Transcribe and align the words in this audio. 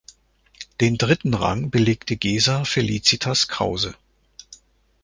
Den 0.79 0.97
dritten 0.97 1.35
Rang 1.35 1.69
belegte 1.69 2.17
Gesa 2.17 2.63
Felicitas 2.65 3.47
Krause. 3.47 3.93